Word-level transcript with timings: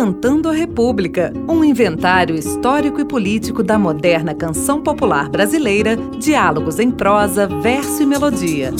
Cantando 0.00 0.48
a 0.48 0.52
República, 0.52 1.32
um 1.48 1.64
inventário 1.64 2.36
histórico 2.36 3.00
e 3.00 3.04
político 3.04 3.64
da 3.64 3.76
moderna 3.76 4.32
canção 4.32 4.80
popular 4.80 5.28
brasileira, 5.28 5.96
diálogos 5.96 6.78
em 6.78 6.88
prosa, 6.88 7.48
verso 7.48 8.04
e 8.04 8.06
melodia. 8.06 8.70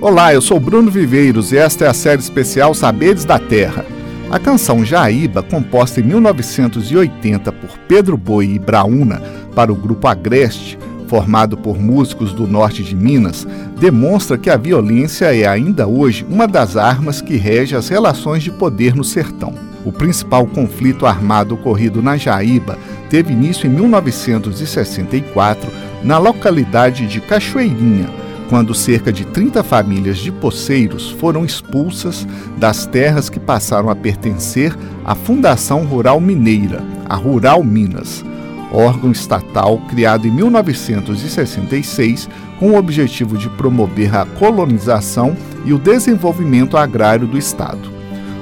Olá, 0.00 0.32
eu 0.32 0.40
sou 0.40 0.58
Bruno 0.58 0.90
Viveiros 0.90 1.52
e 1.52 1.58
esta 1.58 1.84
é 1.84 1.88
a 1.88 1.94
série 1.94 2.22
especial 2.22 2.72
Saberes 2.72 3.26
da 3.26 3.38
Terra. 3.38 3.84
A 4.30 4.38
canção 4.38 4.82
Jaíba, 4.82 5.42
composta 5.42 6.00
em 6.00 6.04
1980 6.04 7.52
por 7.52 7.76
Pedro 7.86 8.16
Boi 8.16 8.46
e 8.54 8.58
Braúna 8.58 9.20
para 9.54 9.70
o 9.70 9.76
grupo 9.76 10.08
Agreste, 10.08 10.78
formado 11.06 11.56
por 11.56 11.78
músicos 11.78 12.32
do 12.32 12.46
norte 12.46 12.82
de 12.82 12.94
Minas, 12.94 13.46
demonstra 13.78 14.36
que 14.36 14.50
a 14.50 14.56
violência 14.56 15.34
é 15.34 15.46
ainda 15.46 15.86
hoje 15.86 16.26
uma 16.28 16.46
das 16.46 16.76
armas 16.76 17.20
que 17.20 17.36
rege 17.36 17.76
as 17.76 17.88
relações 17.88 18.42
de 18.42 18.50
poder 18.50 18.94
no 18.94 19.04
sertão. 19.04 19.54
O 19.84 19.92
principal 19.92 20.46
conflito 20.46 21.06
armado 21.06 21.54
ocorrido 21.54 22.02
na 22.02 22.16
Jaíba 22.16 22.76
teve 23.08 23.32
início 23.32 23.66
em 23.66 23.70
1964, 23.70 25.70
na 26.02 26.18
localidade 26.18 27.06
de 27.06 27.20
Cachoeirinha, 27.20 28.10
quando 28.48 28.74
cerca 28.74 29.12
de 29.12 29.24
30 29.24 29.62
famílias 29.62 30.18
de 30.18 30.32
poceiros 30.32 31.10
foram 31.10 31.44
expulsas 31.44 32.26
das 32.56 32.86
terras 32.86 33.28
que 33.28 33.40
passaram 33.40 33.90
a 33.90 33.96
pertencer 33.96 34.76
à 35.04 35.14
Fundação 35.14 35.84
Rural 35.84 36.20
Mineira, 36.20 36.82
a 37.08 37.14
Rural 37.14 37.62
Minas 37.62 38.24
órgão 38.72 39.12
estatal 39.12 39.78
criado 39.88 40.26
em 40.26 40.30
1966 40.30 42.28
com 42.58 42.70
o 42.72 42.76
objetivo 42.76 43.36
de 43.36 43.48
promover 43.50 44.14
a 44.14 44.24
colonização 44.24 45.36
e 45.64 45.72
o 45.72 45.78
desenvolvimento 45.78 46.76
agrário 46.76 47.26
do 47.26 47.36
Estado. 47.38 47.96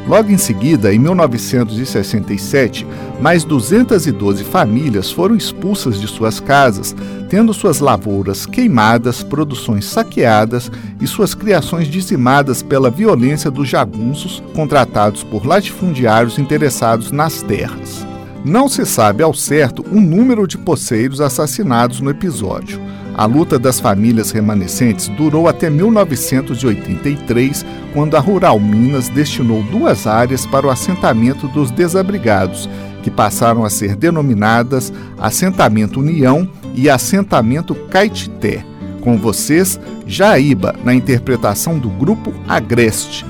Logo 0.06 0.30
em 0.30 0.36
seguida, 0.36 0.92
em 0.92 0.98
1967, 0.98 2.86
mais 3.22 3.42
212 3.42 4.44
famílias 4.44 5.10
foram 5.10 5.34
expulsas 5.34 5.98
de 5.98 6.06
suas 6.06 6.38
casas, 6.38 6.94
tendo 7.30 7.54
suas 7.54 7.80
lavouras 7.80 8.44
queimadas, 8.44 9.22
produções 9.22 9.86
saqueadas 9.86 10.70
e 11.00 11.06
suas 11.06 11.34
criações 11.34 11.88
dizimadas 11.88 12.62
pela 12.62 12.90
violência 12.90 13.50
dos 13.50 13.66
jagunços 13.66 14.42
contratados 14.54 15.24
por 15.24 15.46
latifundiários 15.46 16.38
interessados 16.38 17.10
nas 17.10 17.40
terras. 17.40 18.13
Não 18.44 18.68
se 18.68 18.84
sabe 18.84 19.22
ao 19.22 19.32
certo 19.32 19.82
o 19.90 19.98
número 19.98 20.46
de 20.46 20.58
poceiros 20.58 21.18
assassinados 21.22 22.00
no 22.00 22.10
episódio. 22.10 22.78
A 23.14 23.24
luta 23.24 23.58
das 23.58 23.80
famílias 23.80 24.32
remanescentes 24.32 25.08
durou 25.08 25.48
até 25.48 25.70
1983, 25.70 27.64
quando 27.94 28.18
a 28.18 28.20
Rural 28.20 28.60
Minas 28.60 29.08
destinou 29.08 29.62
duas 29.62 30.06
áreas 30.06 30.44
para 30.44 30.66
o 30.66 30.70
assentamento 30.70 31.48
dos 31.48 31.70
desabrigados, 31.70 32.68
que 33.02 33.10
passaram 33.10 33.64
a 33.64 33.70
ser 33.70 33.96
denominadas 33.96 34.92
Assentamento 35.16 36.00
União 36.00 36.46
e 36.74 36.90
Assentamento 36.90 37.74
Caetité. 37.90 38.62
Com 39.00 39.16
vocês, 39.16 39.80
Jaíba, 40.06 40.74
na 40.84 40.92
interpretação 40.94 41.78
do 41.78 41.88
grupo 41.88 42.30
Agreste. 42.46 43.24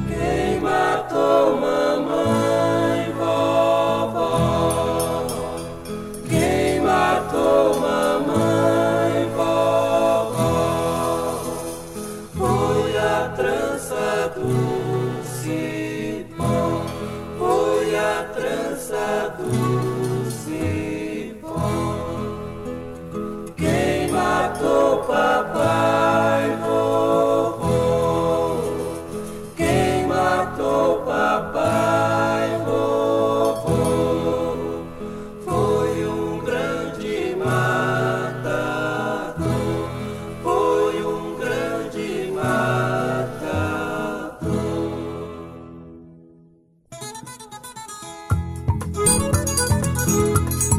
Uh 19.37 19.43
-huh. 19.43 19.94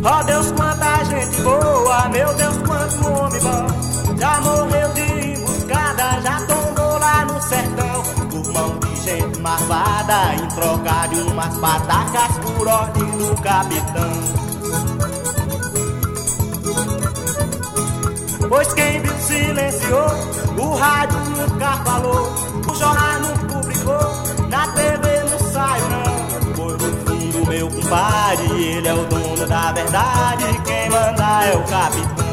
Ó 0.07 0.19
oh, 0.19 0.23
Deus, 0.23 0.51
quanta 0.51 1.03
gente 1.05 1.41
boa, 1.41 2.07
meu 2.09 2.31
Deus, 2.35 2.57
quanto 2.57 3.07
homem 3.07 3.41
bom. 3.41 4.17
Já 4.19 4.39
morreu 4.41 4.93
de 4.93 5.01
emboscada, 5.01 6.21
já 6.21 6.45
tombou 6.45 6.99
lá 6.99 7.25
no 7.25 7.41
sertão. 7.41 8.03
Por 8.29 8.53
mão 8.53 8.77
de 8.77 8.95
gente 9.01 9.39
marvada, 9.39 10.35
em 10.35 10.47
troca 10.49 11.07
de 11.07 11.21
umas 11.21 11.57
patacas 11.57 12.37
por 12.37 12.67
ordem 12.67 13.03
do 13.17 13.41
capitão. 13.41 14.45
Pois 18.47 18.73
quem 18.75 19.01
viu 19.01 19.17
silenciou, 19.17 20.07
o 20.59 20.75
rádio 20.75 21.19
nunca 21.31 21.77
falou, 21.83 22.31
o 22.69 22.75
jornal 22.75 23.19
não 23.21 23.44
compadre, 27.85 28.63
ele 28.63 28.87
é 28.87 28.93
o 28.93 29.05
dono 29.05 29.47
da 29.47 29.71
verdade, 29.71 30.45
quem 30.65 30.89
manda 30.89 31.45
é 31.45 31.55
o 31.55 31.63
capitão. 31.63 32.25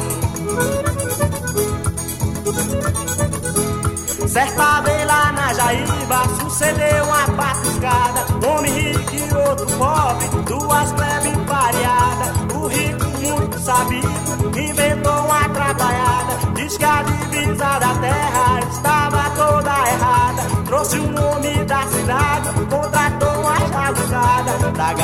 Certa 4.29 4.81
vez 4.81 5.07
lá 5.07 5.33
na 5.33 5.53
Jaíba 5.53 6.23
sucedeu 6.41 7.05
uma 7.05 7.27
patuscada 7.37 8.25
Homem 8.47 8.73
rico 8.73 9.15
e 9.15 9.35
outro 9.35 9.67
pobre, 9.77 10.27
duas 10.47 10.93
plebes 10.93 11.37
pareadas 11.47 12.29
O 12.55 12.67
rico 12.67 13.05
muito 13.21 13.59
sabido 13.59 14.59
inventou 14.59 15.27
uma 15.27 15.41
atrapalhada 15.45 16.39
Diz 16.55 16.79
que 16.79 16.85
a 16.85 17.03
divisa 17.03 17.79
da 17.79 17.95
terra 18.01 18.61
estava 18.71 19.31
toda 19.37 19.71
errada 19.91 20.43
Trouxe 20.65 20.99
o 20.99 21.11
nome 21.11 21.65
da 21.67 21.87
cidade, 21.89 22.49
contratou 22.71 23.41
uma 23.41 23.59
chavuzada 23.69 24.73
Pra 24.73 24.95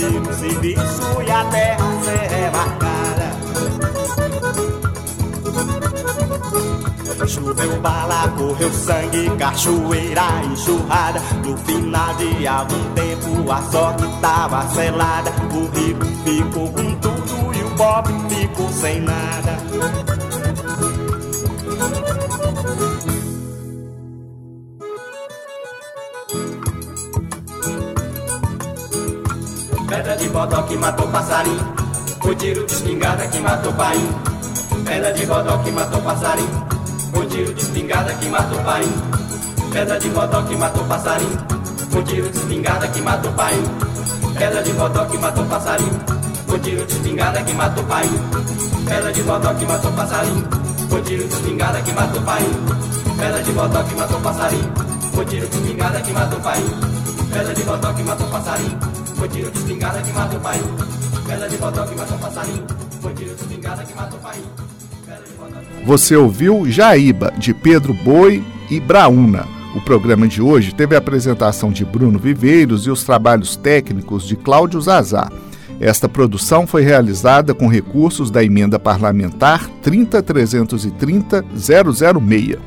garantir 0.00 0.28
o 0.28 0.34
serviço 0.34 1.22
e 1.26 1.30
a 1.30 1.44
terra 1.44 2.02
ser 2.02 2.28
remarcada 2.28 2.90
Choveu 7.26 7.80
bala, 7.80 8.28
correu 8.36 8.72
sangue, 8.72 9.30
cachoeira 9.38 10.42
enxurrada. 10.50 11.20
No 11.44 11.56
final 11.58 12.14
de 12.14 12.46
algum 12.46 12.94
tempo 12.94 13.52
a 13.52 13.62
sorte 13.70 14.04
tava 14.20 14.66
selada. 14.70 15.30
O 15.52 15.68
rico 15.68 16.06
ficou 16.24 16.72
com 16.72 16.94
tudo 16.96 17.54
e 17.54 17.62
o 17.62 17.70
pobre 17.76 18.14
ficou 18.30 18.68
sem 18.70 19.00
nada. 19.00 20.09
Pedra 29.90 30.16
de 30.16 30.28
bodó 30.28 30.62
que 30.62 30.76
matou 30.76 31.08
passarinho. 31.08 31.74
Foi 32.22 32.36
tiro 32.36 32.64
de 32.64 32.72
espingarda 32.72 33.26
que 33.26 33.40
matou 33.40 33.72
pai. 33.72 33.96
Pedra 34.84 35.12
de 35.12 35.26
bodó 35.26 35.58
que 35.64 35.70
matou 35.72 36.00
passarinho. 36.00 36.68
Um 37.12 37.26
tiro 37.26 37.52
de 37.52 37.60
espingarda 37.60 38.14
que 38.14 38.28
matou 38.28 38.60
pai. 38.60 38.84
Pedra 39.72 39.98
de 39.98 40.08
bodó 40.10 40.42
que 40.42 40.56
matou 40.56 40.84
passarinho. 40.84 41.38
Um 41.92 42.02
tiro 42.04 42.30
de 42.30 42.38
espingarda 42.38 42.86
que 42.86 43.00
matou 43.00 43.32
pai. 43.32 43.54
Pedra 44.38 44.62
de 44.62 44.72
bodó 44.74 45.04
que 45.06 45.18
matou 45.18 45.44
passarinho. 45.46 46.00
Um 46.48 46.58
tiro 46.60 46.86
de 46.86 46.92
espingarda 46.92 47.42
que 47.42 47.52
matou 47.52 47.84
pai. 47.84 48.08
Pedra 48.86 49.12
de 49.12 49.22
bodó 49.24 49.54
que 49.54 49.66
matou 49.66 49.92
passarinho. 49.92 50.48
Um 50.92 51.02
tiro 51.02 51.26
de 51.26 51.34
espingarda 51.34 51.82
que 51.82 51.92
matou 51.92 52.22
pai. 52.22 52.46
Pedra 53.18 53.42
de 53.42 53.52
bodó 53.52 53.82
que 53.82 53.94
matou 53.96 54.20
passarinho. 54.20 54.72
Um 55.18 55.24
tiro 55.24 55.48
de 55.48 55.56
espingarda 55.56 56.00
que 56.00 56.12
matou 56.12 56.40
pai. 56.40 56.62
Pedra 57.32 57.54
de 57.54 57.62
bodó 57.64 57.92
que 57.92 58.02
matou 58.04 58.28
passarinho. 58.28 59.09
Um 59.22 59.28
tiro 59.28 59.50
de 59.50 59.58
espingarda 59.58 60.00
que 60.00 60.12
matou 60.12 60.40
pai. 60.40 60.58
Pedra 61.26 61.48
de 61.48 61.56
bodó 61.58 61.84
que 61.84 61.94
matou 61.94 62.18
passarinho. 62.18 62.64
Um 63.04 63.14
tiro 63.14 63.34
de 63.34 63.42
espingarda 63.42 63.84
que 63.84 63.94
matou 63.94 64.18
pai. 64.18 64.38
Você 65.84 66.16
ouviu 66.16 66.70
Jaíba, 66.70 67.30
de 67.36 67.52
Pedro 67.52 67.92
Boi 67.92 68.42
e 68.70 68.80
Braúna. 68.80 69.46
O 69.76 69.80
programa 69.82 70.26
de 70.26 70.40
hoje 70.40 70.74
teve 70.74 70.94
a 70.94 70.98
apresentação 70.98 71.70
de 71.70 71.84
Bruno 71.84 72.18
Viveiros 72.18 72.86
e 72.86 72.90
os 72.90 73.04
trabalhos 73.04 73.56
técnicos 73.56 74.26
de 74.26 74.36
Cláudio 74.36 74.80
Zazá. 74.80 75.30
Esta 75.78 76.08
produção 76.08 76.66
foi 76.66 76.82
realizada 76.82 77.54
com 77.54 77.68
recursos 77.68 78.30
da 78.30 78.42
emenda 78.42 78.78
parlamentar 78.78 79.68
30330 79.82 81.44
006. 81.54 82.58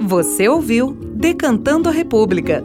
Você 0.00 0.48
ouviu 0.48 0.96
Decantando 1.14 1.88
a 1.88 1.92
República, 1.92 2.64